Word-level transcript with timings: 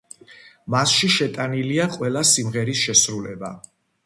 მასში 0.75 1.09
შეტანილია 1.15 1.85
ყველა 1.97 2.25
სიმღერის 2.31 2.83
შესრულება. 2.89 3.53